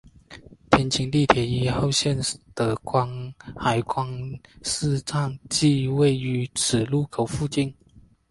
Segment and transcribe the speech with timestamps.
[0.71, 2.19] 天津地铁一号线
[2.55, 2.75] 的
[3.55, 4.11] 海光
[4.63, 7.71] 寺站即位于此路口附近。